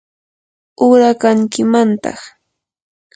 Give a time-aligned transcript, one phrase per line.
[0.83, 2.19] uqrakankimantaq.